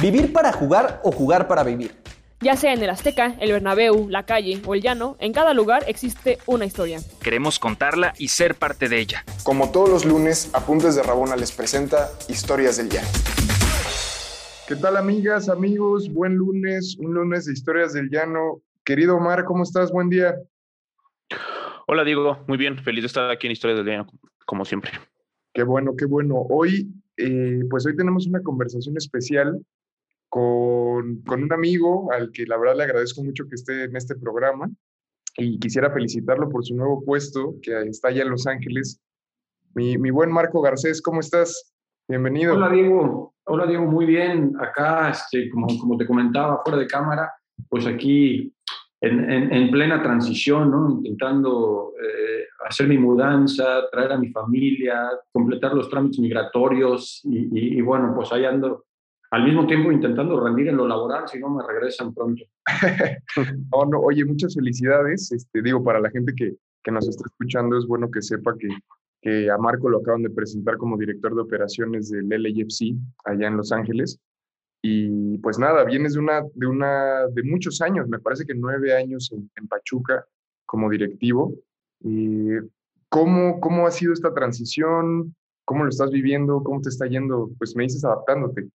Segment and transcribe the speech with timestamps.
[0.00, 1.90] Vivir para jugar o jugar para vivir.
[2.40, 5.82] Ya sea en el Azteca, el Bernabéu, la calle o el llano, en cada lugar
[5.88, 7.00] existe una historia.
[7.20, 9.24] Queremos contarla y ser parte de ella.
[9.42, 13.08] Como todos los lunes, Apuntes de Rabona les presenta Historias del Llano.
[14.68, 16.08] ¿Qué tal amigas, amigos?
[16.12, 18.62] Buen lunes, un lunes de Historias del Llano.
[18.84, 19.90] Querido Omar, ¿cómo estás?
[19.90, 20.36] Buen día.
[21.88, 24.06] Hola Diego, muy bien, feliz de estar aquí en Historias del Llano,
[24.46, 24.92] como siempre.
[25.52, 26.36] Qué bueno, qué bueno.
[26.48, 29.60] Hoy, eh, pues hoy tenemos una conversación especial
[30.28, 34.70] con, un amigo al que la verdad le agradezco mucho que esté en este programa
[35.36, 39.00] y quisiera felicitarlo por su nuevo puesto que está allá en Los Ángeles.
[39.74, 41.72] Mi, buen Marco Garcés, ¿cómo estás?
[42.08, 42.54] Bienvenido.
[42.54, 44.54] Hola Diego, hola Diego, muy bien.
[44.60, 47.32] Acá, este, como, te comentaba, fuera de cámara,
[47.68, 48.52] pues aquí
[49.00, 55.74] en, en, en plena transición, intentando eh, hacer mi mudanza, traer a mi familia, completar
[55.74, 58.87] los trámites migratorios y, y, y bueno, pues ahí ando
[59.30, 62.42] al mismo tiempo intentando rendir en lo laboral, si no me regresan pronto.
[63.72, 65.30] no, no, oye, muchas felicidades.
[65.32, 68.68] Este, digo, para la gente que, que nos está escuchando, es bueno que sepa que,
[69.20, 73.56] que, a Marco lo acaban de presentar como director de operaciones del LAFC allá en
[73.58, 74.18] Los Ángeles.
[74.80, 78.94] Y pues nada, vienes de una, de una, de muchos años, me parece que nueve
[78.94, 80.24] años en, en Pachuca
[80.64, 81.52] como directivo.
[82.00, 82.50] Y
[83.10, 85.34] ¿cómo, ¿Cómo ha sido esta transición?
[85.66, 86.62] ¿Cómo lo estás viviendo?
[86.62, 87.50] ¿Cómo te está yendo?
[87.58, 88.68] Pues me dices adaptándote.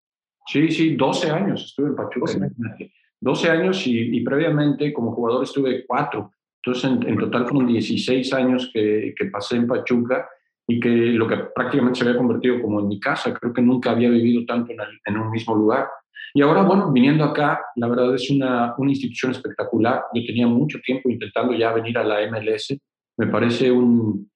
[0.47, 2.31] Sí, sí, 12 años estuve en Pachuca.
[2.31, 6.31] 12, 12 años y, y, previamente como jugador estuve 4.
[6.63, 10.27] Entonces, en, en total fueron 16 años que, que, pasé en Pachuca
[10.67, 13.33] y que lo que prácticamente se había convertido como en mi casa.
[13.33, 15.87] Creo que nunca había vivido tanto en, el, en un mismo lugar.
[16.33, 20.03] Y ahora, bueno, viniendo acá, la verdad es una, una institución espectacular.
[20.13, 22.77] Yo tenía mucho tiempo intentando ya venir a la MLS.
[23.17, 24.29] Me parece un,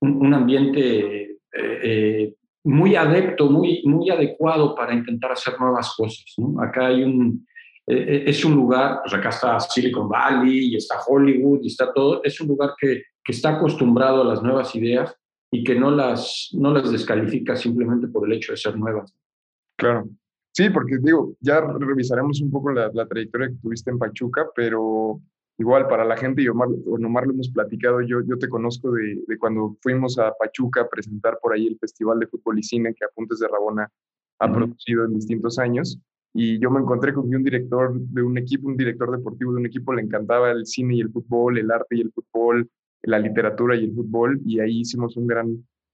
[0.00, 1.22] un, un ambiente...
[1.54, 2.34] Eh, eh,
[2.64, 6.24] muy adepto, muy, muy adecuado para intentar hacer nuevas cosas.
[6.38, 6.60] ¿no?
[6.62, 7.46] Acá hay un,
[7.86, 12.22] eh, es un lugar, pues acá está Silicon Valley y está Hollywood y está todo,
[12.22, 15.14] es un lugar que, que está acostumbrado a las nuevas ideas
[15.50, 19.12] y que no las, no las descalifica simplemente por el hecho de ser nuevas.
[19.76, 20.08] Claro.
[20.54, 25.20] Sí, porque digo, ya revisaremos un poco la, la trayectoria que tuviste en Pachuca, pero
[25.62, 28.90] igual para la gente, y Omar, con Omar lo hemos platicado, yo, yo te conozco
[28.92, 32.62] de, de, cuando fuimos a Pachuca a presentar por ahí el Festival de Fútbol y
[32.62, 33.88] Cine que Apuntes de Rabona
[34.40, 34.54] ha uh -huh.
[34.54, 35.98] producido en distintos años.
[36.34, 39.66] Y yo me encontré con un director de un equipo, un director deportivo de un
[39.66, 42.68] equipo, le encantaba el cine y el fútbol, el arte y el fútbol,
[43.02, 45.46] la literatura y el fútbol, y ahí hicimos un gran,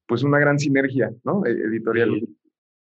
[0.07, 1.45] pues una gran sinergia, ¿no?
[1.45, 2.11] Editorial.
[2.11, 2.37] Sí.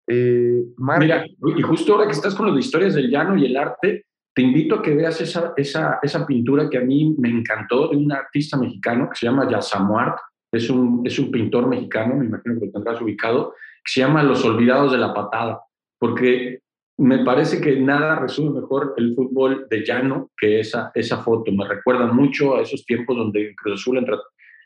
[0.08, 0.64] Eh,
[1.00, 1.26] Mira,
[1.60, 4.76] y justo ahora que estás con las historias del llano y el arte, te invito
[4.76, 8.58] a que veas esa, esa, esa pintura que a mí me encantó de un artista
[8.58, 10.18] mexicano que se llama Yasamuart,
[10.52, 14.24] es un, es un pintor mexicano, me imagino que lo tendrás ubicado, que se llama
[14.24, 15.62] Los Olvidados de la Patada,
[16.00, 16.62] porque
[16.98, 21.52] me parece que nada resume mejor el fútbol de llano que esa, esa foto.
[21.52, 24.16] Me recuerda mucho a esos tiempos donde en Cruz Azul entre,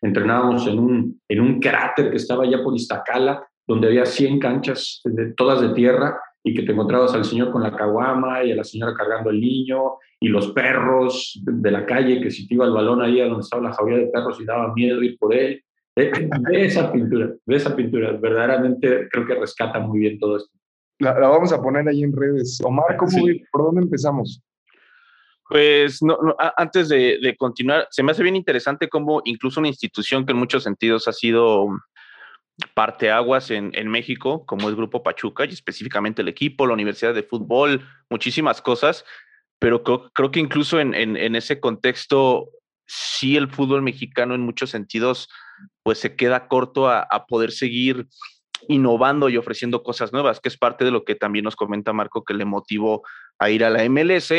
[0.02, 5.02] entrenábamos en un, en un cráter que estaba allá por Iztacala, donde había 100 canchas,
[5.06, 8.56] de, todas de tierra, y que te encontrabas al señor con la caguama y a
[8.56, 12.66] la señora cargando el niño y los perros de la calle, que si te iba
[12.66, 15.36] el balón ahí a donde estaba la jauría de perros y daba miedo ir por
[15.36, 15.62] él.
[15.94, 20.52] Ve esa pintura, ve esa pintura, verdaderamente creo que rescata muy bien todo esto.
[21.00, 22.62] La, la vamos a poner ahí en redes.
[22.64, 23.44] Omar, ¿cómo, sí.
[23.52, 24.42] ¿por dónde empezamos?
[25.50, 29.70] Pues no, no, antes de, de, continuar, se me hace bien interesante cómo incluso una
[29.70, 31.68] institución que en muchos sentidos ha sido
[32.74, 37.24] parteaguas en, en México, como es Grupo Pachuca, y específicamente el equipo, la Universidad de
[37.24, 39.06] Fútbol, muchísimas cosas,
[39.60, 42.50] pero creo, creo que incluso en, en, ese contexto,
[42.86, 45.30] sí el fútbol mexicano en muchos sentidos,
[45.84, 48.08] pues se queda corto a, a poder seguir
[48.68, 52.24] innovando y ofreciendo cosas nuevas, que es parte de lo que también nos comenta Marco
[52.24, 53.04] que le motivó
[53.40, 54.34] a ir a la MLS,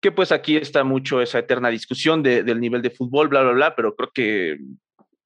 [0.00, 3.52] que pues aquí está mucho esa eterna discusión de, del nivel de fútbol, bla, bla,
[3.52, 4.58] bla, pero creo que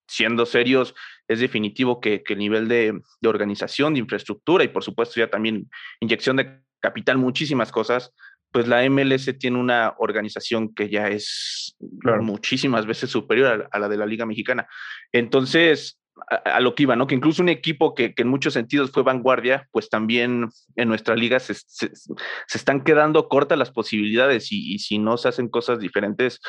[0.06, 0.94] siendo serios,
[1.28, 5.28] es definitivo que, que el nivel de, de, organización, de infraestructura y por supuesto ya
[5.28, 5.68] también
[6.00, 8.12] inyección de capital, muchísimas cosas,
[8.52, 12.22] pues la MLS tiene una organización que ya es claro.
[12.22, 14.66] muchísimas veces superior a, a, la de la Liga Mexicana.
[15.12, 16.00] Entonces,
[16.30, 17.06] a, a, lo que iba, ¿no?
[17.06, 21.14] Que incluso un equipo que, que, en muchos sentidos fue vanguardia, pues también en nuestra
[21.16, 25.48] liga se, se, se están quedando cortas las posibilidades y, y si no se hacen
[25.48, 26.40] cosas diferentes,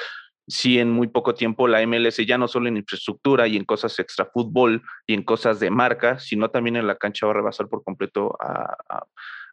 [0.47, 3.99] sí en muy poco tiempo la MLS ya no solo en infraestructura y en cosas
[3.99, 7.67] extra fútbol y en cosas de marca, sino también en la cancha va a rebasar
[7.67, 8.35] por completo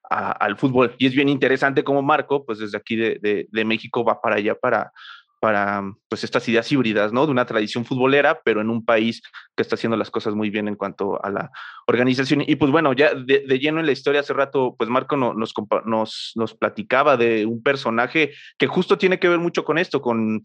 [0.09, 0.95] al fútbol.
[0.99, 4.55] Y es bien interesante como Marco, pues desde aquí de, de, México va para allá
[4.55, 4.93] para,
[5.41, 7.27] para pues estas ideas híbridas, ¿no?
[7.27, 9.23] De una tradición futbolera, pero en un país
[9.57, 11.51] que está haciendo las cosas muy bien en cuanto a la
[11.89, 12.45] organización.
[12.47, 16.55] Y pues bueno, ya de, lleno en la historia, hace rato, pues Marco nos, nos
[16.55, 20.43] platicaba de un personaje que justo tiene que ver mucho con esto, con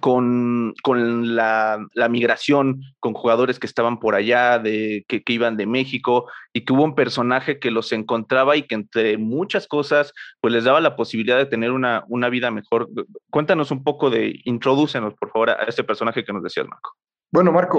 [0.00, 5.56] con, con la, la, migración, con jugadores que estaban por allá, de, que, que, iban
[5.56, 10.12] de México, y que hubo un personaje que los encontraba y que entre muchas cosas,
[10.40, 12.88] pues les daba la posibilidad de tener una, una vida mejor.
[13.30, 16.92] Cuéntanos un poco de, introdúcenos, por favor, a ese personaje que nos decías, Marco.
[17.32, 17.78] Bueno, Marco,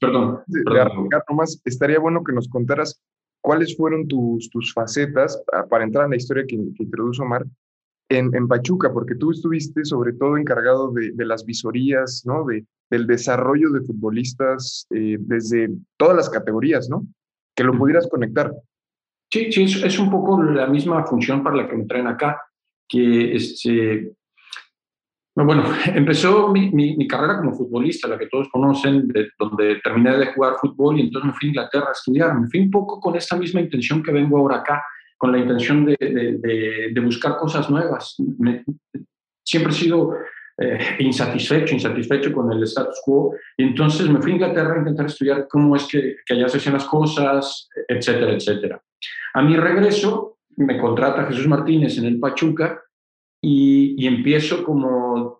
[0.00, 1.08] perdón, perdón.
[1.28, 3.02] nomás, estaría bueno que nos contaras
[3.42, 7.44] cuáles fueron tus, tus facetas para entrar en la historia que, que introdujo Mar,
[8.08, 12.44] en, Pachuca, porque tú estuviste sobre todo encargado de, las visorías, ¿no?
[12.44, 17.06] De, del desarrollo de futbolistas eh, desde todas las categorías, ¿no?
[17.54, 18.52] Que lo pudieras conectar.
[19.30, 22.40] Sí, sí, es, un poco la misma función para la que me traen acá,
[22.88, 24.12] que este,
[25.34, 25.64] bueno,
[25.94, 30.54] empezó mi, mi, carrera como futbolista, la que todos conocen, de, donde terminé de jugar
[30.58, 32.40] fútbol y entonces me fui a Inglaterra a estudiar.
[32.40, 34.82] Me fui un poco con esta misma intención que vengo ahora acá,
[35.18, 38.16] con la intención de, buscar cosas nuevas.
[39.44, 40.14] siempre he sido
[40.56, 45.06] eh, insatisfecho, insatisfecho con el status quo, y entonces me fui a Inglaterra a intentar
[45.06, 48.80] estudiar cómo es que, que allá se hacían las cosas, etcétera, etcétera.
[49.34, 52.80] A mi regreso me contrata Jesús Martínez en el Pachuca
[53.42, 55.38] y, y empiezo como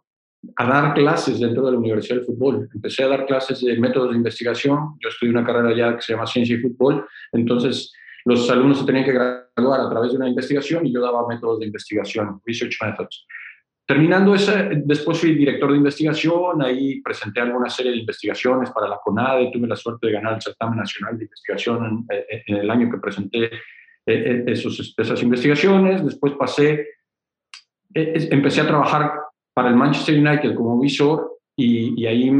[0.57, 2.69] a dar clases dentro de la Universidad del Fútbol.
[2.73, 4.97] Empecé a dar clases de métodos de investigación.
[5.01, 7.07] Yo estudié una carrera ya que se llama Ciencia y Fútbol.
[7.33, 7.93] Entonces,
[8.29, 11.61] los alumnos se tenían que graduar a través de una investigación y yo daba métodos
[11.61, 13.27] de investigación, research methods.
[13.87, 18.99] Terminando ese, después fui director de investigación, ahí presenté alguna serie de investigaciones para la
[19.03, 22.99] CONADE, tuve la suerte de ganar el certamen nacional de investigación en, el año que
[22.99, 23.51] presenté eh,
[24.05, 26.87] eh, esos, esas investigaciones, después pasé,
[27.95, 29.11] eh, empecé a trabajar
[29.55, 32.31] para el Manchester United como visor y, y ahí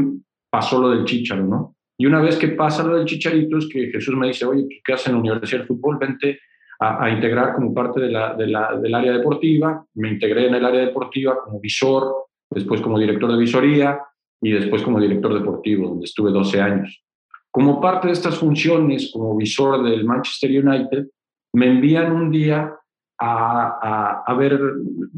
[0.51, 1.75] pasó lo del Chicharo, ¿no?
[2.01, 4.93] Y una vez que pasa lo del Chicharito, es que Jesús me dice, oye, ¿qué
[4.93, 5.97] haces en la Universidad del Fútbol?
[5.97, 6.39] Vente
[6.79, 9.85] a, integrar como parte del área deportiva.
[9.95, 13.99] Me integré en el área deportiva como visor, después como director de visoría
[14.41, 17.03] y después como director deportivo, donde estuve 12 años.
[17.51, 21.05] Como parte de estas funciones como visor del Manchester United,
[21.53, 22.73] me envían un día
[23.19, 24.57] a, a, ver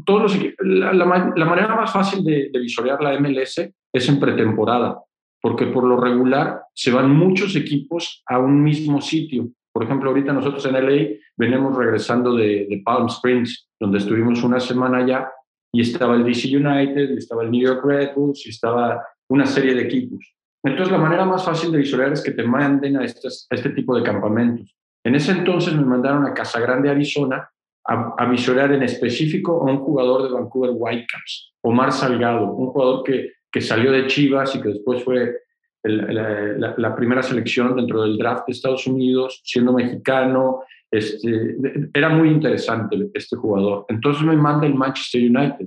[0.04, 4.98] todos los la, la, manera más fácil de, de visorear la MLS es en pretemporada
[5.42, 9.48] porque por lo regular se van muchos equipos a un mismo sitio.
[9.72, 14.98] Por ejemplo, ahorita nosotros en LA venimos regresando de, Palm Springs, donde estuvimos una semana
[14.98, 15.28] allá
[15.72, 19.82] y estaba el DC United, estaba el New York Red Bulls estaba una serie de
[19.82, 20.32] equipos.
[20.64, 24.04] Entonces, la manera más fácil de visualizar es que te manden a, este tipo de
[24.04, 24.76] campamentos.
[25.04, 27.50] En ese entonces me mandaron a Casa Grande, Arizona,
[27.84, 33.02] a, a visualizar en específico a un jugador de Vancouver Whitecaps, Omar Salgado, un jugador
[33.02, 35.42] que que salió de Chivas y que después fue
[35.84, 40.62] la, primera selección dentro del draft de Estados Unidos, siendo mexicano.
[40.90, 41.56] Este,
[41.92, 43.84] era muy interesante este jugador.
[43.88, 45.66] Entonces me manda el Manchester United.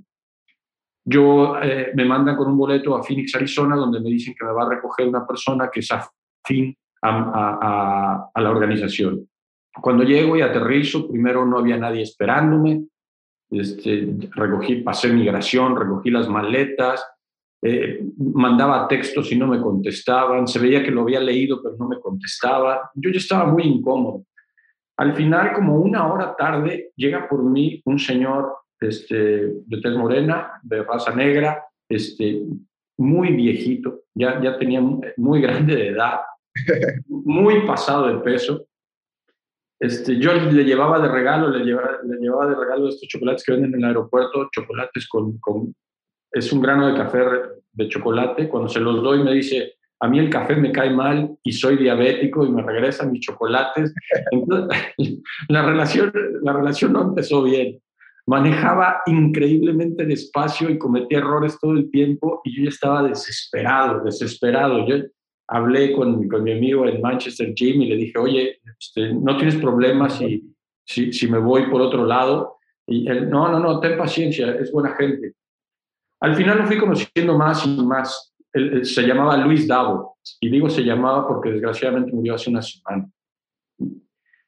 [1.07, 4.51] Yo eh, me mandan con un boleto a Phoenix, Arizona, donde me dicen que me
[4.51, 9.27] va a recoger una persona que es afín a, a la organización.
[9.79, 12.85] Cuando llego y aterrizo, primero no había nadie esperándome.
[13.51, 17.05] Este, recogí, pasé migración, recogí las maletas,
[17.62, 21.88] eh, mandaba textos y no me contestaban, se veía que lo había leído pero no
[21.88, 24.25] me contestaba, yo ya estaba muy incómodo.
[24.98, 30.59] Al final, como una hora tarde, llega por mí un señor este, de tez morena,
[30.64, 32.44] de raza negra, este,
[32.97, 34.81] muy viejito, ya, ya tenía
[35.18, 36.19] muy grande de edad,
[37.07, 38.68] muy pasado de peso.
[39.80, 43.52] Este, yo le llevaba de regalo, le llevaba, le llevaba de regalo estos chocolates que
[43.52, 45.76] venden en el aeropuerto, chocolates con, con
[46.31, 47.19] es un grano de café
[47.73, 48.47] de chocolate.
[48.47, 51.77] Cuando se los doy me dice, a mí el café me cae mal y soy
[51.77, 53.94] diabético y me regresan mis chocolates.
[55.49, 57.79] la, relación, la relación no empezó bien.
[58.27, 64.87] Manejaba increíblemente despacio y cometía errores todo el tiempo y yo ya estaba desesperado, desesperado.
[64.87, 64.95] Yo
[65.47, 69.55] hablé con, con mi amigo en Manchester Jim y le dije, oye, este, no tienes
[69.57, 70.44] problemas si,
[70.83, 72.57] si, si me voy por otro lado.
[72.87, 75.33] Y él, no, no, no, ten paciencia, es buena gente.
[76.22, 78.34] Al final lo fui conociendo más y más.
[78.84, 83.10] se llamaba Luis Davo, y digo se llamaba porque desgraciadamente murió hace una semana.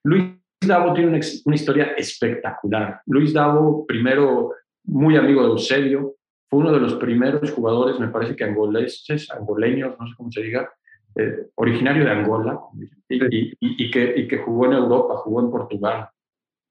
[0.04, 0.34] Luis
[0.66, 3.02] Davo tiene una, historia espectacular.
[3.06, 4.52] Luis Davo, primero
[4.86, 6.16] muy amigo de Eusebio,
[6.50, 10.42] fue uno de los primeros jugadores, me parece que angoleses, angoleños, no sé cómo se
[10.42, 10.72] diga,
[11.16, 12.58] eh, originario de Angola,
[13.10, 16.10] y, que, y que jugó en Europa, jugó en Portugal.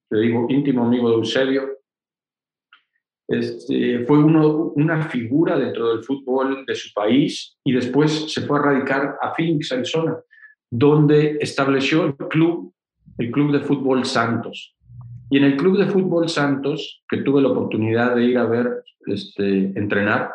[0.09, 1.75] Te digo, íntimo amigo de Eusebio,
[3.28, 8.62] Este, fue una figura dentro del fútbol de su país y después se fue a
[8.62, 10.16] radicar a Phoenix, Arizona,
[10.71, 12.73] donde estableció el club,
[13.18, 14.76] el Club de Fútbol Santos.
[15.30, 18.85] Y en el Club de Fútbol Santos, que tuve la oportunidad de ir a ver
[19.06, 20.30] este, entrenar,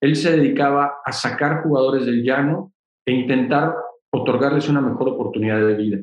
[0.00, 2.72] él se dedicaba a sacar jugadores del llano
[3.04, 3.74] e intentar
[4.10, 5.98] otorgarles una mejor oportunidad de vida.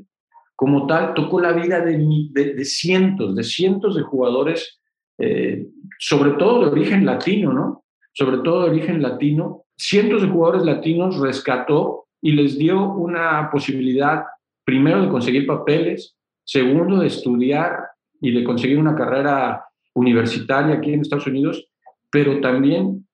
[0.55, 4.81] Como tal, tocó la vida de, cientos, de cientos de jugadores,
[5.17, 5.67] eh,
[5.99, 7.83] sobre todo de origen latino, ¿no?
[8.13, 9.63] Sobre todo de origen latino.
[9.77, 14.23] Cientos de jugadores latinos rescató y les dio una posibilidad,
[14.63, 17.77] primero, de conseguir papeles, segundo, de estudiar
[18.19, 21.67] y de conseguir una carrera universitaria aquí en Estados Unidos,
[22.11, 23.07] pero también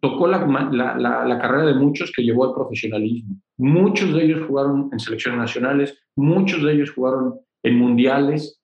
[0.00, 3.36] tocó la, la, carrera de muchos que llevó al profesionalismo.
[3.58, 8.60] Muchos de ellos jugaron en selecciones nacionales, muchos de ellos jugaron en mundiales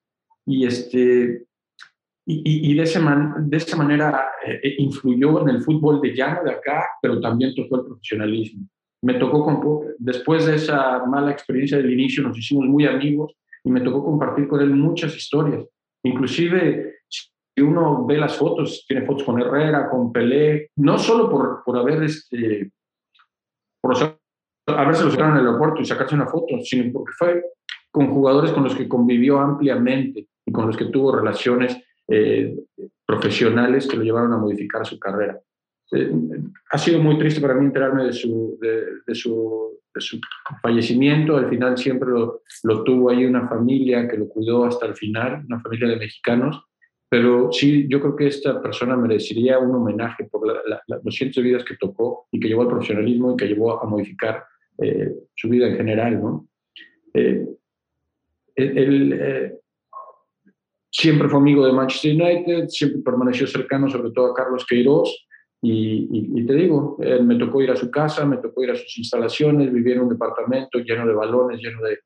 [0.46, 1.45] y, este,
[2.28, 6.50] y, y de, ese de esa manera eh, influyó en el fútbol de llano de
[6.50, 8.66] acá, pero también tocó el profesionalismo.
[9.02, 9.60] Me tocó, con,
[9.98, 14.48] después de esa mala experiencia del inicio, nos hicimos muy amigos y me tocó compartir
[14.48, 15.64] con él muchas historias.
[16.02, 21.62] Inclusive si uno ve las fotos, tiene fotos con Herrera, con Pelé, no solo por,
[21.64, 22.72] por haber este,
[23.80, 23.94] por
[24.66, 27.42] haberse los en el aeropuerto y sacarse una foto, sino porque fue
[27.90, 32.56] con jugadores con los que convivió ampliamente y con los que tuvo relaciones eh,
[33.04, 35.40] profesionales que lo llevaron a modificar su carrera.
[35.92, 36.12] Eh,
[36.70, 40.20] ha sido muy triste para mí enterarme de su, de, su, de su,
[40.60, 41.36] fallecimiento.
[41.36, 45.44] Al final siempre lo, lo, tuvo ahí una familia que lo cuidó hasta el final,
[45.46, 46.64] una familia de mexicanos.
[47.08, 50.42] Pero sí, yo creo que esta persona merecería un homenaje por
[51.04, 53.86] los cientos de vidas que tocó y que llevó al profesionalismo y que llevó a
[53.86, 54.44] modificar
[54.78, 56.20] eh, su vida en general.
[56.20, 56.48] ¿no?
[57.14, 57.46] Eh,
[58.56, 59.58] él eh,
[60.98, 65.26] siempre fue amigo de Manchester United, siempre permaneció cercano sobre todo a Carlos Queiroz.
[65.62, 69.72] Y, te digo, me tocó ir a su casa, me tocó ir a sus instalaciones,
[69.72, 71.98] vivía en un departamento lleno de balones, lleno de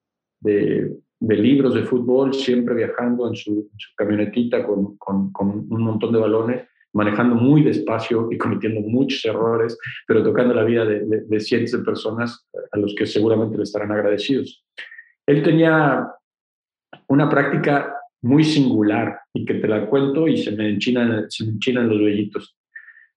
[1.20, 6.66] de libros de fútbol, siempre viajando en su, camionetita con, con, un montón de balones,
[6.94, 11.85] manejando muy despacio y cometiendo muchos errores, pero tocando la vida de, de, cientos de
[11.85, 14.64] personas a los que seguramente le estarán agradecidos.
[15.26, 16.09] Él tenía
[17.06, 21.53] una práctica muy singular y que te la cuento y se me enchinan, se me
[21.53, 22.57] enchinan los vellitos.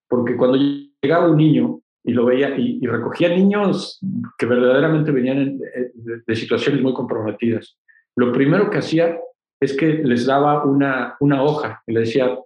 [0.08, 0.58] Porque cuando
[1.02, 3.98] llegaba un niño y lo veía y, recogía niños
[4.38, 5.58] que verdaderamente venían
[6.26, 7.78] de, situaciones muy comprometidas
[8.16, 9.18] lo primero que hacía
[9.60, 12.38] es que les daba una, una hoja y le decía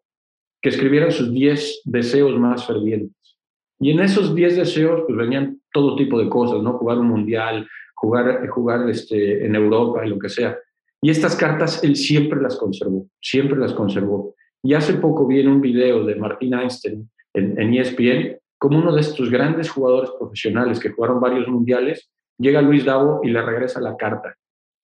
[0.63, 3.39] que escribieran sus 10 deseos más fervientes.
[3.81, 6.79] Y en esos 10 deseos pues venían todo tipo de cosas, ¿no?
[6.79, 10.57] Jugar un mundial, jugar, jugar este, en Europa y lo que sea.
[11.03, 14.35] Y estas cartas él siempre las conservó, siempre las conservó.
[14.63, 19.01] Y hace poco vi en un video de Martín Einstein en, ESPN como uno de
[19.01, 23.97] estos grandes jugadores profesionales que jugaron varios mundiales, llega Luis Davo y le regresa la
[23.97, 24.35] carta.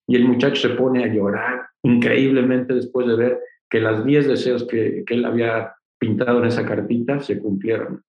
[0.06, 4.64] Y el muchacho se pone a llorar increíblemente después de ver que las 10 deseos
[4.64, 8.04] que, que, él había pintado en esa cartita se cumplieron.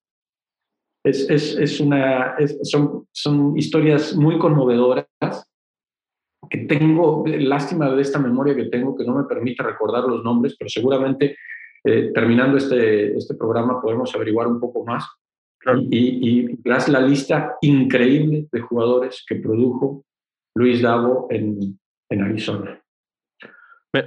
[1.03, 5.07] Es, es, es una, son, son historias muy conmovedoras
[6.49, 10.55] que tengo, lástima de esta memoria que tengo que no me permite recordar los nombres,
[10.57, 11.37] pero seguramente
[11.83, 15.05] eh, terminando este, este programa podemos averiguar un poco más.
[15.89, 20.05] Y, y, y la lista increíble de jugadores que produjo
[20.55, 22.81] Luis Davo en, en Arizona.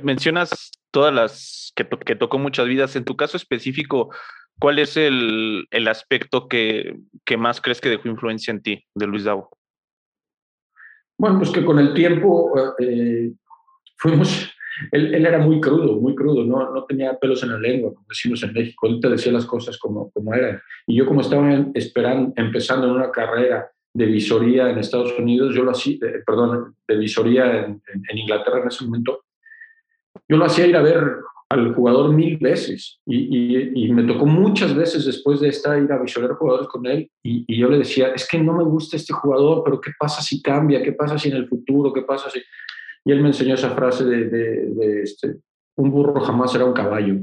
[0.02, 2.94] Mencionas todas las que, que, tocó muchas vidas.
[2.96, 4.14] En tu caso específico,
[4.58, 9.06] ¿cuál es el, el aspecto que, que, más crees que dejó influencia en ti de
[9.06, 9.57] Luis Davo?
[11.18, 13.32] Bueno, pues que con el tiempo eh,
[13.96, 14.52] fuimos,
[14.92, 18.06] él, él, era muy crudo, muy crudo, no, no tenía pelos en la lengua, como
[18.08, 20.60] decimos en México, él te decía las cosas como, como eran.
[20.86, 25.64] Y yo como estaba esperando, empezando en una carrera de visoría en Estados Unidos, yo
[25.64, 27.82] lo hacía, eh, perdón, de visoría en,
[28.16, 29.24] Inglaterra en ese momento,
[30.28, 31.02] yo lo hacía ir a ver
[31.50, 35.98] al jugador mil veces y, y, me tocó muchas veces después de estar ir a
[36.00, 39.14] visorear jugadores con él y, y, yo le decía, es que no me gusta este
[39.14, 40.82] jugador, pero ¿qué pasa si cambia?
[40.82, 41.92] ¿Qué pasa si en el futuro?
[41.92, 42.40] ¿Qué pasa si...?
[43.04, 45.36] Y él me enseñó esa frase de, de, este,
[45.76, 47.14] un burro jamás será un caballo.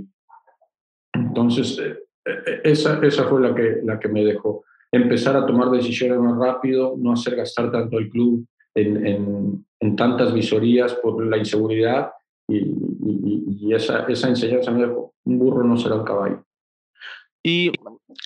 [1.14, 5.70] Entonces, eh, eh, esa, esa fue la que, la que me dejó empezar a tomar
[5.70, 9.06] decisiones más rápido, no hacer gastar tanto el club en,
[9.80, 12.10] en, tantas visorías por la inseguridad
[12.48, 16.46] y, esa, esa enseñanza me dejó, un burro no será un caballo.
[17.44, 17.72] ¿Y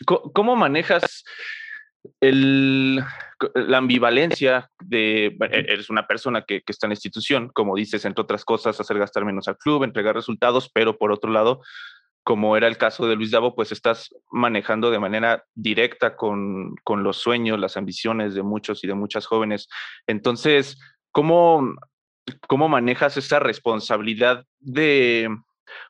[0.06, 1.24] cómo manejas
[2.22, 3.02] el,
[3.56, 8.06] la ambivalencia de, e-, eres una persona que, que, está en la institución, como dices,
[8.06, 11.62] entre otras cosas, hacer gastar menos al club, entregar resultados, pero por otro lado,
[12.24, 17.04] como era el caso de Luis Davo, pues estás manejando de manera directa con, con
[17.04, 19.68] los sueños, las ambiciones de muchos y de muchas jóvenes.
[20.06, 20.80] Entonces,
[21.12, 21.76] ¿cómo,
[22.48, 25.30] cómo manejas esa responsabilidad de,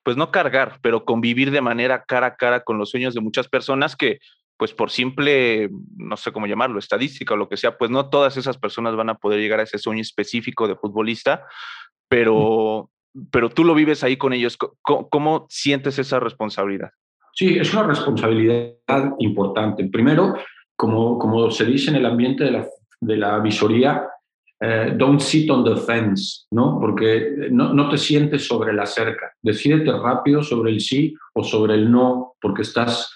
[0.04, 3.48] pues no cargar, pero convivir de manera cara a cara con los sueños de muchas
[3.48, 4.20] personas que,
[4.58, 8.38] pues por simple, no sé cómo llamarlo, estadística o lo que sea, pues no todas
[8.38, 11.46] esas personas van a poder llegar a ese sueño específico de futbolista,
[12.08, 12.90] pero,
[13.32, 14.58] pero tú lo vives ahí con ellos.
[14.82, 16.92] ¿Cómo, sientes esa responsabilidad?
[17.34, 19.88] Sí, es una responsabilidad importante.
[19.88, 20.36] Primero,
[20.76, 22.68] como, como se dice en el ambiente de la,
[23.00, 24.08] de la visoría,
[24.62, 26.78] eh, don't sit on the fence, ¿no?
[26.80, 29.34] Porque no, no, te sientes sobre la cerca.
[29.42, 33.10] Decídete rápido sobre el sí o sobre el no, porque estás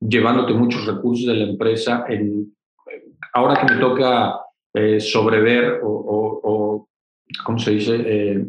[0.00, 2.04] llevándote muchos recursos de la empresa.
[2.08, 2.52] En,
[3.32, 4.40] ahora que me toca
[4.74, 6.88] eh, sobrever o, o,
[7.44, 7.94] ¿cómo se dice?
[7.96, 8.46] Eh,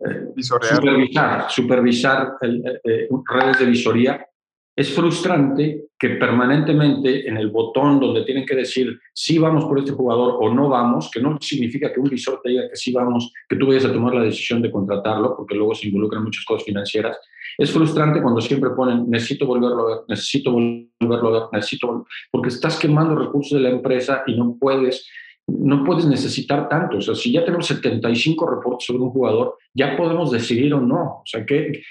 [0.00, 4.26] eh supervisar, supervisar redes de visoría,
[4.74, 9.92] es frustrante que permanentemente en el botón donde tienen que decir si vamos por este
[9.92, 13.32] jugador o no vamos, que no significa que un visor te diga que sí vamos,
[13.48, 16.64] que tú vayas a tomar la decisión de contratarlo, porque luego se involucran muchas cosas
[16.64, 17.18] financieras.
[17.58, 22.48] Es frustrante cuando siempre ponen necesito volverlo a ver, necesito volverlo a ver, necesito porque
[22.48, 25.06] estás quemando recursos de la empresa y no puedes
[25.46, 26.98] no puedes necesitar tanto.
[26.98, 31.02] O sea, si ya tenemos 75 reportes sobre un jugador, ya podemos decidir o no.
[31.02, 31.82] O sea, ¿qué,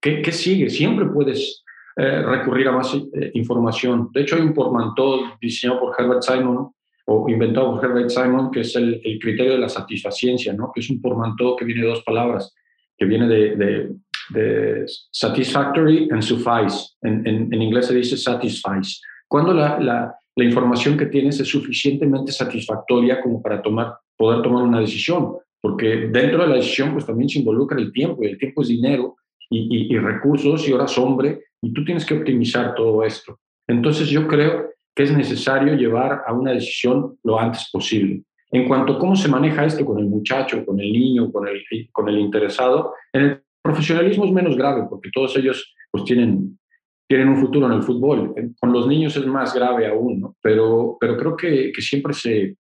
[0.00, 0.68] qué, qué sigue?
[0.68, 1.64] Siempre puedes
[2.00, 4.10] eh, recurrir a más eh, información.
[4.14, 6.70] De hecho, hay un portmanteau diseñado por Herbert Simon
[7.06, 10.70] o inventado por Herbert Simon, que es el, criterio de la satisfaciencia, ¿no?
[10.72, 12.54] que es un portmanteau que viene de dos palabras,
[12.96, 13.96] que viene de,
[14.30, 16.94] de, satisfactory and suffice.
[17.02, 19.02] En, en, inglés se dice satisfies.
[19.26, 24.62] Cuando la, la, la, información que tienes es suficientemente satisfactoria como para tomar, poder tomar
[24.62, 28.38] una decisión, porque dentro de la decisión pues también se involucra el tiempo, y el
[28.38, 29.16] tiempo es dinero,
[29.50, 33.38] y, y, recursos y horas hombre, y tú tienes que optimizar todo esto.
[33.66, 38.22] Entonces yo creo que es necesario llevar a una decisión lo antes posible.
[38.50, 41.62] En cuanto a cómo se maneja esto con el muchacho, con el niño, con el,
[41.92, 46.58] con el interesado, en el profesionalismo es menos grave porque todos ellos pues tienen,
[47.06, 48.34] tienen un futuro en el fútbol.
[48.58, 52.56] Con los niños es más grave aún, pero, pero creo que siempre se,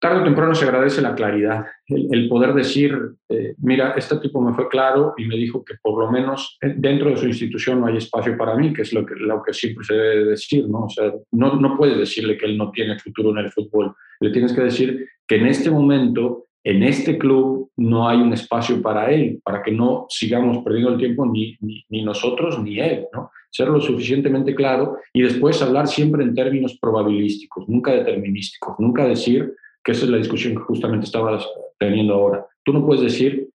[0.00, 2.96] tarde o temprano se agradece la claridad, el, poder decir,
[3.28, 6.72] eh, mira, este tipo me fue claro y me dijo que por lo menos eh,
[6.74, 9.52] dentro de su institución no hay espacio para mí, que es lo que, lo que
[9.52, 10.84] siempre se debe decir, ¿no?
[10.84, 14.30] O sea, no, no puedes decirle que él no tiene futuro en el fútbol, le
[14.30, 19.10] tienes que decir que en este momento, en este club, no hay un espacio para
[19.10, 23.30] él, para que no sigamos perdiendo el tiempo ni, ni, ni nosotros ni él, ¿no?
[23.50, 29.54] Ser lo suficientemente claro y después hablar siempre en términos probabilísticos, nunca determinísticos, nunca decir
[29.82, 31.46] que esa es la discusión que justamente estabas
[31.78, 32.46] teniendo ahora.
[32.64, 33.48] Tú no puedes decir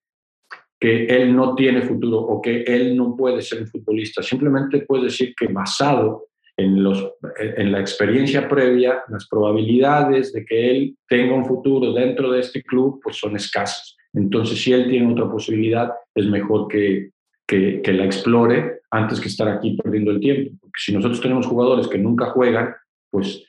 [0.78, 4.22] que él no tiene futuro o que él no puede ser un futbolista.
[4.22, 10.70] Simplemente puedes decir que basado en, los, en la experiencia previa, las probabilidades de que
[10.70, 13.96] él tenga un futuro dentro de este club pues son escasas.
[14.12, 17.10] Entonces, si él tiene otra posibilidad, es mejor que,
[17.46, 20.56] que, que la explore antes que estar aquí perdiendo el tiempo.
[20.60, 22.74] Porque si nosotros tenemos jugadores que nunca juegan,
[23.10, 23.44] pues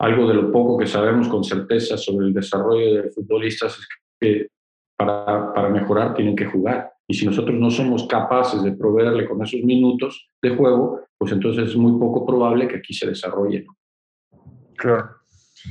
[0.00, 4.48] algo de lo poco que sabemos con certeza sobre el desarrollo de futbolistas es que
[4.96, 6.90] para, para, mejorar tienen que jugar.
[7.06, 11.70] Y si nosotros no somos capaces de proveerle con esos minutos de juego, pues entonces
[11.70, 13.66] es muy poco probable que aquí se desarrolle.
[14.76, 15.16] Claro.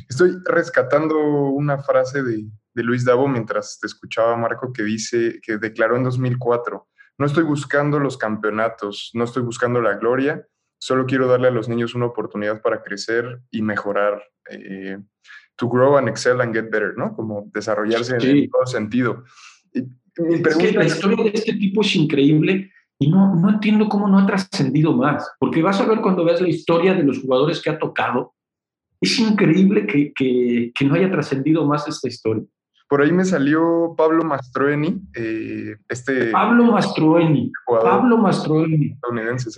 [0.08, 5.58] Estoy rescatando una frase de, de Luis Davo mientras te escuchaba, Marco, que dice, que
[5.58, 6.88] declaró en 2004,
[7.18, 10.46] no estoy buscando los campeonatos, no estoy buscando la gloria,
[10.80, 14.98] solo quiero darle a los niños una oportunidad para crecer y mejorar, eh,
[15.56, 17.14] to grow and excel and get better, ¿no?
[17.14, 19.24] Como desarrollarse en todo sentido.
[19.74, 19.82] Y,
[20.22, 23.88] mi pregunta es que la historia de este tipo es increíble y no, no entiendo
[23.88, 27.20] cómo no ha trascendido más, porque vas a ver cuando veas la historia de los
[27.20, 28.34] jugadores que ha tocado,
[29.00, 32.44] es increíble que, que, que no haya trascendido más esta historia.
[32.90, 36.32] Por ahí me salió Pablo Mastroeni, eh, este...
[36.32, 38.98] Pablo Mastroeni, Pablo Mastroeni.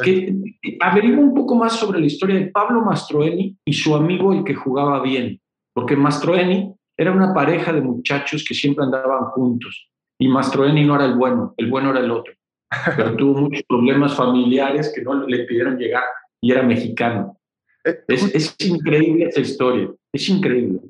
[0.04, 4.44] Que, averigua un poco más sobre la historia de Pablo Mastroeni y su amigo el
[4.44, 5.40] que jugaba bien,
[5.74, 9.90] porque Mastroeni era una pareja de muchachos que siempre andaban juntos
[10.20, 12.34] y Mastroeni no era el bueno, el bueno era el otro,
[12.98, 16.04] pero tuvo muchos problemas familiares que no le pidieron llegar
[16.42, 17.38] y era mexicano.
[17.86, 20.82] Eh, es, es increíble esa historia, es increíble.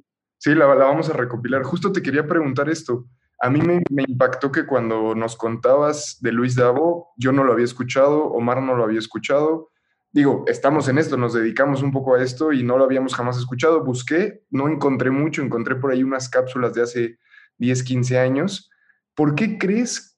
[0.41, 1.61] Sí, la, vamos a recopilar.
[1.61, 3.05] Justo te quería preguntar esto.
[3.39, 7.65] A mí me, impactó que cuando nos contabas de Luis Davo, yo no lo había
[7.65, 9.69] escuchado, Omar no lo había escuchado.
[10.11, 13.37] Digo, estamos en esto, nos dedicamos un poco a esto y no lo habíamos jamás
[13.37, 13.83] escuchado.
[13.83, 17.19] Busqué, no encontré mucho, encontré por ahí unas cápsulas de hace
[17.59, 18.71] 10, 15 años.
[19.13, 20.17] ¿Por qué crees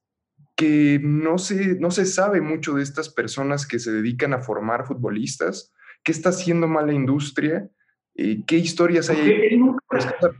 [0.56, 4.86] que no se, no se sabe mucho de estas personas que se dedican a formar
[4.86, 5.74] futbolistas.
[6.02, 7.70] ¿Qué está haciendo mal la industria?
[8.16, 9.48] ¿Qué historias hay?
[9.52, 9.84] Él nunca,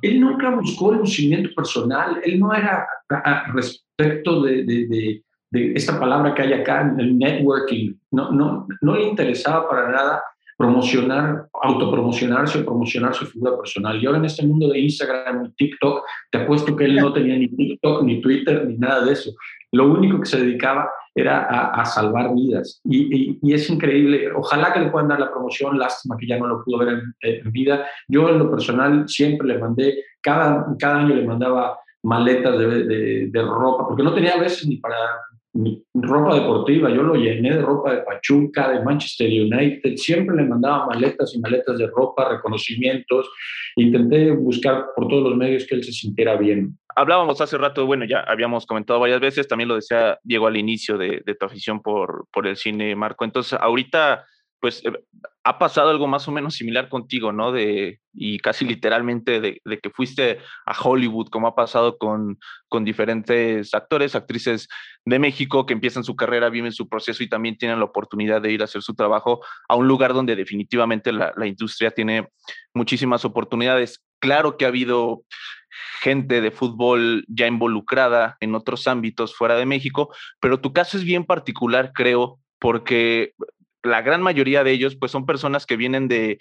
[0.02, 2.88] él nunca, buscó el lucimiento personal, él no era
[3.54, 9.04] respecto de, de, de, esta palabra que hay acá, el networking, no, no, no le
[9.04, 10.24] interesaba para nada
[10.58, 14.02] promocionar, autopromocionarse o promocionar su figura personal.
[14.02, 17.38] Y ahora en este mundo de Instagram y TikTok, te apuesto que él no tenía
[17.38, 19.32] ni TikTok, ni Twitter, ni nada de eso.
[19.72, 22.82] Lo único que se dedicaba era a, salvar vidas.
[22.86, 24.32] Y, es increíble.
[24.36, 25.78] Ojalá que le puedan dar la promoción.
[25.78, 27.86] Lástima que ya no lo pudo ver en, vida.
[28.08, 33.42] Yo en lo personal siempre le mandé, cada, cada año le mandaba maletas de, de,
[33.42, 34.96] ropa, porque no tenía veces ni para
[35.94, 40.88] ropa deportiva, yo lo llené de ropa de Pachuca, de Manchester United, siempre le mandaba
[40.88, 43.30] maletas y maletas de ropa, reconocimientos,
[43.76, 46.78] intenté buscar por todos los medios que él se sintiera bien.
[46.96, 50.98] Hablábamos hace rato, bueno, ya habíamos comentado varias veces, también lo decía Diego al inicio
[50.98, 53.26] de, de tu afición por, por el cine, Marco.
[53.26, 54.26] Entonces, ahorita
[54.64, 54.94] pues eh,
[55.44, 57.52] ha pasado algo más o menos similar contigo, ¿no?
[57.52, 63.74] De, y casi literalmente de, que fuiste a Hollywood, como ha pasado con, con diferentes
[63.74, 64.70] actores, actrices
[65.04, 68.54] de México que empiezan su carrera, viven su proceso y también tienen la oportunidad de
[68.54, 72.30] ir a hacer su trabajo a un lugar donde definitivamente la, la industria tiene
[72.74, 74.02] muchísimas oportunidades.
[74.20, 75.24] Claro que ha habido
[76.00, 81.04] gente de fútbol ya involucrada en otros ámbitos fuera de México, pero tu caso es
[81.04, 83.34] bien particular, creo, porque
[83.84, 86.40] la gran mayoría de ellos, pues son personas que vienen de,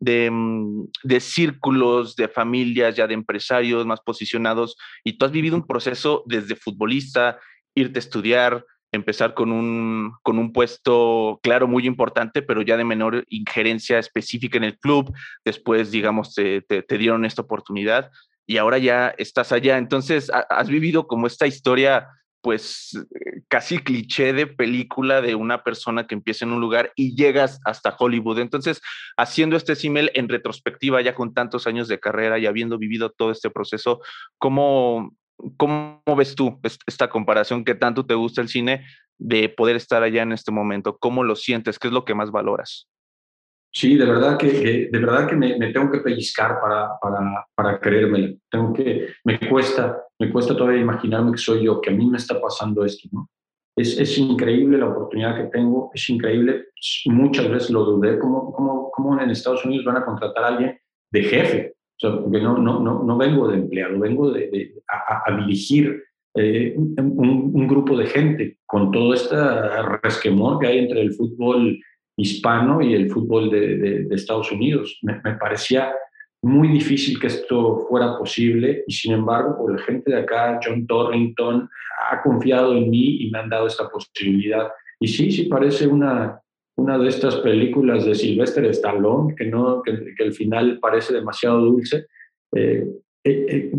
[0.00, 5.66] mm, de, círculos, de familias, ya de empresarios más posicionados, y tú has vivido un
[5.66, 7.38] proceso desde futbolista,
[7.74, 12.84] irte a estudiar, empezar con un, con un puesto, claro, muy importante, pero ya de
[12.84, 15.12] menor injerencia específica en el club.
[15.44, 18.12] Después, digamos, te, te dieron esta oportunidad
[18.46, 19.78] y ahora ya estás allá.
[19.78, 22.06] Entonces, has vivido como esta historia
[22.44, 22.90] pues
[23.48, 27.94] casi cliché de película de una persona que empieza en un lugar y llegas hasta
[27.98, 28.38] Hollywood.
[28.38, 28.80] Entonces,
[29.16, 33.30] haciendo este símil en retrospectiva, ya con tantos años de carrera y habiendo vivido todo
[33.30, 34.00] este proceso,
[34.38, 35.16] ¿cómo,
[35.56, 38.84] cómo ves tú esta comparación que tanto te gusta el cine
[39.18, 40.96] de poder estar allá en este momento?
[40.98, 41.78] ¿Cómo lo sientes?
[41.78, 42.88] ¿Qué es lo que más valoras?
[43.76, 47.80] Sí, de verdad que, de verdad que me, tengo que pellizcar para, para, para.
[48.48, 52.18] Tengo que, me cuesta, me cuesta todavía imaginarme que soy yo, que a mí me
[52.18, 53.30] está pasando esto, ¿no?
[53.76, 56.66] Es, es increíble la oportunidad que tengo, es increíble.
[57.06, 60.78] Muchas veces lo dudé, ¿cómo, cómo, cómo en Estados Unidos van a contratar a alguien
[61.10, 61.74] de jefe?
[61.96, 65.36] O sea, porque no, no, no, no vengo de empleado, vengo de, de a, a,
[65.38, 66.04] dirigir
[66.36, 69.36] eh, un, un, grupo de gente con todo este
[70.02, 71.78] resquemor que hay entre el fútbol
[72.16, 74.98] hispano y el fútbol de, Estados Unidos.
[75.02, 75.92] Me, parecía
[76.44, 80.86] muy difícil que esto fuera posible y sin embargo, por la gente de acá, John
[80.86, 81.68] Torrington,
[82.10, 84.68] ha confiado en mí y me han dado esta posibilidad.
[85.00, 86.40] Y sí, sí parece una,
[86.76, 92.06] una de estas películas de Sylvester Stallone, que, no, que, el final parece demasiado dulce.
[92.54, 92.86] Eh,
[93.24, 93.72] eh, eh,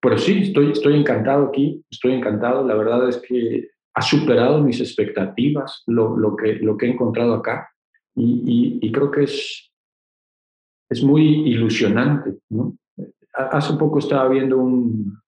[0.00, 2.66] pero sí, estoy, estoy encantado aquí, estoy encantado.
[2.66, 7.34] La verdad es que ha superado mis expectativas lo, lo, que, lo que he encontrado
[7.34, 7.70] acá
[8.14, 9.65] y, y, creo que es,
[10.88, 12.38] es muy ilusionante.
[12.50, 12.76] ¿no?
[13.32, 15.18] Hace poco estaba viendo un,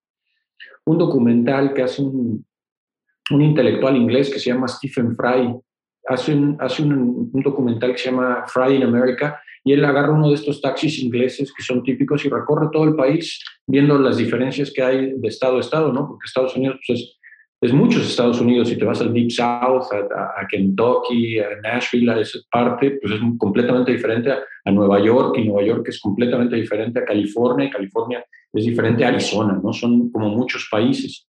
[0.87, 2.45] un documental que hace un,
[3.31, 5.55] un, intelectual inglés que se llama Stephen Fry.
[6.07, 10.15] Hace, un, hace un, un, documental que se llama Fry in America y él agarra
[10.15, 14.17] uno de estos taxis ingleses que son típicos y recorre todo el país viendo las
[14.17, 16.09] diferencias que hay de estado a estado, ¿no?
[16.09, 17.18] Porque Estados Unidos pues, es
[17.61, 22.21] es muchos Estados Unidos, si te vas al Deep South, a, Kentucky, a Nashville, a
[22.21, 27.01] esa parte, pues es completamente diferente a, Nueva York, y Nueva York es completamente diferente
[27.01, 29.73] a California, y California es diferente a Arizona, ¿no?
[29.73, 31.27] Son como muchos países.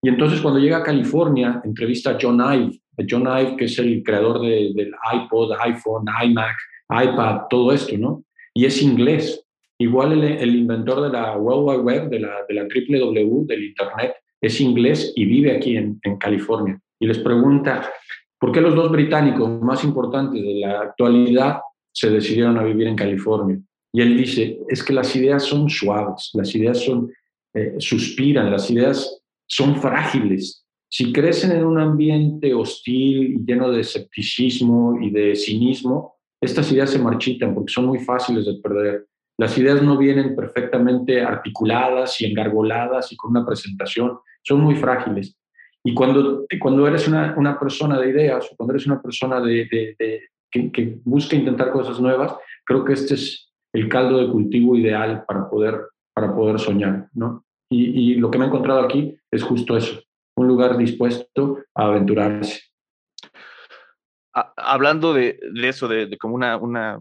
[0.00, 4.02] Y entonces cuando llega a California, entrevista a John Ive, John Ive, que es el
[4.02, 6.56] creador de, del iPod, iPhone, iMac,
[6.90, 8.24] iPad, todo esto, ¿no?
[8.54, 9.44] Y es inglés.
[9.78, 14.14] Igual el, inventor de la World Wide Web, de la, de la W, del Internet,
[14.40, 16.80] es inglés y vive aquí en, California.
[16.98, 17.90] Y les pregunta,
[18.38, 21.60] ¿por qué los dos británicos más importantes de la actualidad
[21.92, 23.60] se decidieron a vivir en California?
[23.92, 27.10] Y él dice, es que las ideas son suaves, las ideas son,
[27.54, 30.64] eh, suspiran, las ideas son frágiles.
[30.88, 36.90] Si crecen en un ambiente hostil y lleno de escepticismo y de cinismo, estas ideas
[36.90, 39.06] se marchitan porque son muy fáciles de perder.
[39.38, 45.36] Las ideas no vienen perfectamente articuladas y engargoladas y con una presentación, son muy frágiles.
[45.82, 49.96] Y cuando, cuando eres una, una persona de ideas o cuando eres una persona de,
[49.98, 54.76] de, que, que, busca intentar cosas nuevas, creo que este es el caldo de cultivo
[54.76, 55.80] ideal para poder,
[56.12, 57.08] para poder soñar.
[57.14, 57.44] ¿no?
[57.70, 60.02] Y, lo que me he encontrado aquí es justo eso,
[60.36, 62.60] un lugar dispuesto a aventurarse.
[64.56, 67.00] hablando de, eso, de, como una, una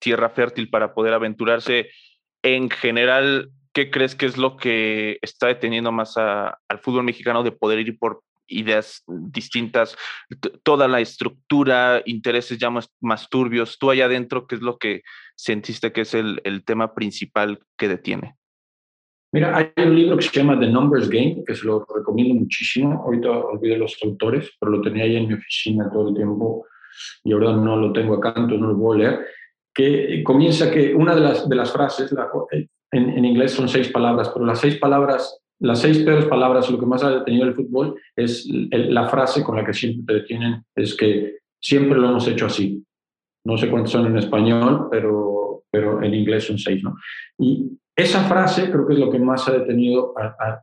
[0.00, 1.90] tierra fértil para poder aventurarse,
[2.42, 7.52] en general, ¿qué crees que es lo que está deteniendo más al fútbol mexicano de
[7.52, 9.96] poder ir por ideas distintas,
[10.64, 13.78] toda la estructura, intereses ya más, turbios?
[13.78, 15.02] Tú allá adentro, ¿qué es lo que
[15.36, 18.36] sentiste que es el, el tema principal que detiene?
[19.32, 23.00] Mira, hay un libro que se llama The Numbers Game, que se lo recomiendo muchísimo.
[23.04, 26.66] Ahorita olvidé los autores, pero lo tenía ahí en mi oficina todo el tiempo
[27.22, 29.26] y ahora no lo tengo acá, entonces no lo puedo leer.
[29.72, 32.12] Que comienza que una de las, de las frases,
[32.92, 36.78] en, en, inglés son seis palabras, pero las seis palabras, las seis peores palabras, lo
[36.78, 40.64] que más ha detenido el fútbol es la frase con la que siempre te detienen,
[40.74, 42.84] es que siempre lo hemos hecho así.
[43.44, 46.94] No sé cuántos son en español, pero, pero en inglés son seis, ¿no?
[47.38, 50.14] Y esa frase creo que es lo que más ha detenido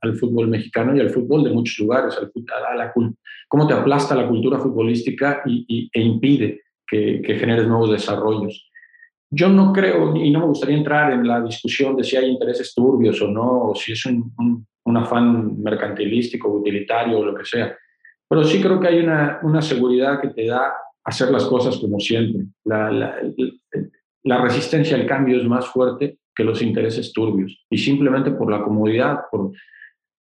[0.02, 2.32] al fútbol mexicano y al fútbol de muchos lugares, al,
[2.72, 2.94] a la,
[3.48, 8.70] cómo te aplasta la cultura futbolística y, e impide que, generes nuevos desarrollos.
[9.30, 12.74] Yo no creo, y no me gustaría entrar en la discusión de si hay intereses
[12.74, 17.76] turbios o no, o si es un, afán mercantilístico, utilitario o lo que sea,
[18.30, 22.00] pero sí creo que hay una, una seguridad que te da hacer las cosas como
[22.00, 22.46] siempre.
[22.64, 23.16] La, la,
[24.24, 28.62] la resistencia al cambio es más fuerte que los intereses turbios y simplemente por la
[28.62, 29.52] comodidad, por,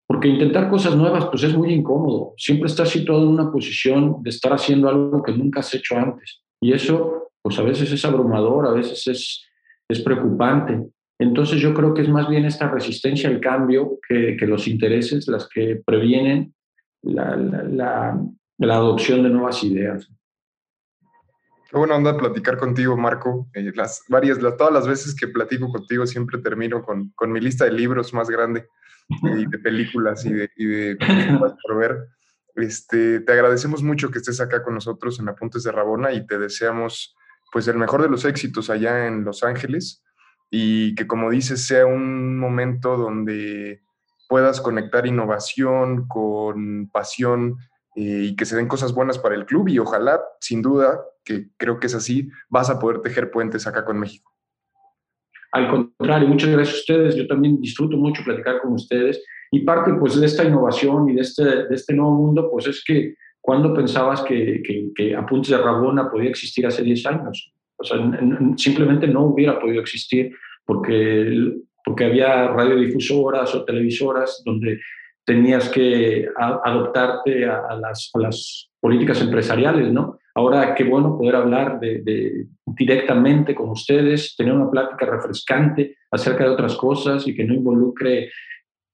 [0.07, 2.33] porque intentar cosas nuevas pues es muy incómodo.
[2.35, 6.43] Siempre estás situado en una posición de estar haciendo algo que nunca has hecho antes
[6.59, 9.47] y eso pues a veces es abrumador, a veces es,
[9.87, 10.81] es preocupante.
[11.19, 15.27] Entonces yo creo que es más bien esta resistencia al cambio que, que los intereses
[15.27, 16.53] las que previenen
[17.03, 18.19] la, la,
[18.57, 20.09] la adopción de nuevas ideas.
[21.69, 23.47] Qué buena onda platicar contigo, Marco.
[23.53, 27.65] Eh, las varias, todas las veces que platico contigo siempre termino con, con mi lista
[27.65, 28.67] de libros más grande
[29.07, 31.97] y de películas y de, y de por ver.
[32.55, 36.37] Este, te agradecemos mucho que estés acá con nosotros en Apuntes de Rabona y te
[36.37, 37.15] deseamos
[37.51, 40.03] pues el mejor de los éxitos allá en Los Ángeles
[40.49, 43.81] y que como dices sea un momento donde
[44.27, 47.57] puedas conectar innovación con pasión
[47.95, 51.49] eh, y que se den cosas buenas para el club y ojalá, sin duda, que
[51.57, 54.31] creo que es así, vas a poder tejer puentes acá con México.
[55.51, 57.15] Al contrario, muchas gracias a ustedes.
[57.15, 61.21] Yo también disfruto mucho platicar con ustedes y parte pues de esta innovación y de
[61.21, 65.57] este, de este nuevo mundo, pues es que cuando pensabas que, que, que Apuntes de
[65.57, 67.97] Rabona podía existir hace 10 años, o sea,
[68.57, 70.31] simplemente no hubiera podido existir
[70.65, 74.79] porque, porque había radiodifusoras o televisoras donde
[75.25, 78.11] tenías que adoptarte a, las,
[78.79, 80.17] políticas empresariales, ¿no?
[80.33, 81.79] Ahora, qué bueno poder hablar
[82.65, 88.31] directamente con ustedes, tener una plática refrescante acerca de otras cosas y que no involucre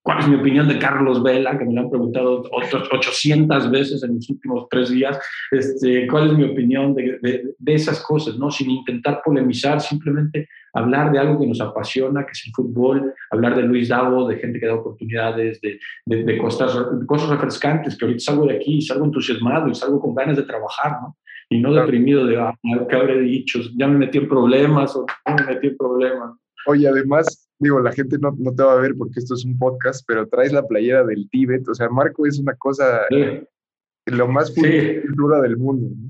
[0.08, 4.02] cuál es mi opinión de Carlos Vela, que me lo han preguntado otras 800 veces
[4.04, 5.20] en los últimos tres días,
[5.52, 7.20] este, cuál es mi opinión de,
[7.60, 8.50] de, esas cosas, ¿no?
[8.50, 13.58] Sin intentar polemizar, simplemente hablar de algo que nos apasiona, que es el fútbol, hablar
[13.58, 16.74] de Luis Davo, de gente que da oportunidades, de, de, cosas,
[17.06, 20.44] cosas refrescantes, que ahorita salgo de aquí y salgo entusiasmado y salgo con ganas de
[20.44, 21.18] trabajar, ¿no?
[21.50, 22.58] Y no deprimido de, ah,
[22.90, 23.60] ¿qué habré dicho?
[23.76, 26.38] Ya me metí en problemas o no me metí en problemas.
[26.68, 29.58] Oye, además, digo, la gente no, no, te va a ver porque esto es un
[29.58, 33.02] podcast, pero traes la playera del Tíbet, o sea, Marco es una cosa,
[34.06, 35.88] lo más cultura del mundo.
[35.96, 36.10] ¿no?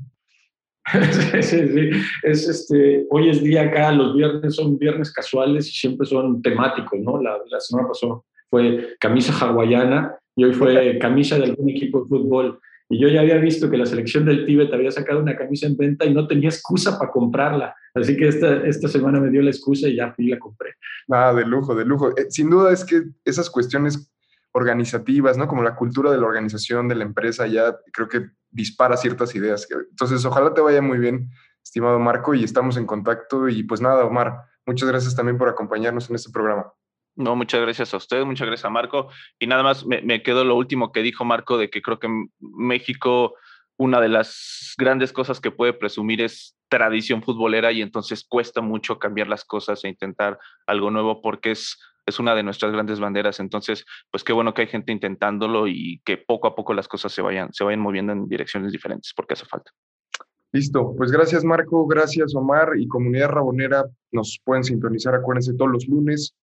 [1.11, 1.89] sí, sí, sí.
[2.23, 6.99] Es este, hoy es día acá, los viernes son viernes casuales y siempre son temáticos,
[6.99, 7.21] ¿no?
[7.21, 12.07] La, la semana pasada fue camisa hawaiana y hoy fue camisa de algún equipo de
[12.07, 12.59] fútbol.
[12.89, 15.75] Y yo ya había visto que la selección del Tíbet había sacado una camisa en
[15.75, 17.75] venta y no tenía excusa para comprarla.
[17.93, 20.75] Así que esta, esta semana me dio la excusa y ya fui la compré.
[21.09, 22.17] Ah, de lujo, de lujo.
[22.17, 24.11] Eh, sin duda es que esas cuestiones
[24.53, 25.47] organizativas, ¿no?
[25.47, 29.67] Como la cultura de la organización de la empresa ya creo que dispara ciertas ideas.
[29.89, 31.29] Entonces, ojalá te vaya muy bien,
[31.63, 33.49] estimado Marco, y estamos en contacto.
[33.49, 36.71] Y pues nada, Omar, muchas gracias también por acompañarnos en este programa.
[37.17, 39.09] No, muchas gracias a usted, muchas gracias a Marco.
[39.39, 42.07] Y nada más me, me quedó lo último que dijo Marco de que creo que
[42.39, 43.33] México,
[43.75, 48.99] una de las grandes cosas que puede presumir es tradición futbolera y entonces cuesta mucho
[48.99, 51.77] cambiar las cosas e intentar algo nuevo porque es
[52.07, 53.39] es una de nuestras grandes banderas.
[53.39, 57.11] Entonces, pues qué bueno que hay gente intentándolo y que poco a poco las cosas
[57.11, 59.71] se vayan, se vayan moviendo en direcciones diferentes, porque hace falta.
[60.53, 63.83] Listo, pues gracias Marco, gracias Omar y Comunidad Rabonera.
[64.11, 66.33] Nos pueden sintonizar, acuérdense, todos los lunes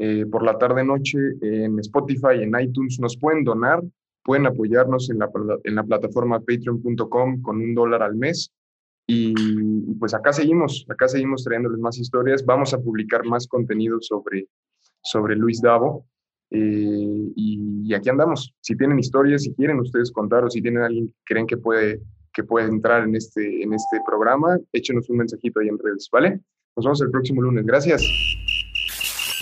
[0.00, 2.98] eh, por la tarde-noche en Spotify, en iTunes.
[2.98, 3.80] Nos pueden donar,
[4.24, 5.30] pueden apoyarnos en la,
[5.64, 8.50] en la plataforma patreon.com con un dólar al mes.
[9.06, 9.34] Y
[9.98, 12.44] pues acá seguimos, acá seguimos trayéndoles más historias.
[12.44, 14.48] Vamos a publicar más contenido sobre
[15.02, 16.06] sobre Luis Davo.
[16.50, 18.54] Eh, y, aquí andamos.
[18.60, 22.00] Si tienen historias, si quieren ustedes contar o si tienen alguien que creen que puede,
[22.32, 26.40] que puede entrar en este, en este programa, échenos un mensajito ahí en redes, ¿vale?
[26.76, 27.64] Nos vemos el próximo lunes.
[27.64, 28.02] Gracias.